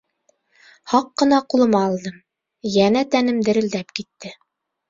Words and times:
Һаҡ 0.93 1.11
ҡына 1.21 1.41
ҡулыма 1.53 1.81
алдым, 1.89 2.17
йәнә 2.71 3.07
тәнем 3.17 3.47
дерелдәп 3.51 3.95
китте. 4.01 4.35